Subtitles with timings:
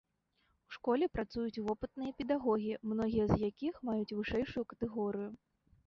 [0.71, 5.31] У школе працуюць вопытныя педагогі, многія з якіх маюць вышэйшую катэгорыю.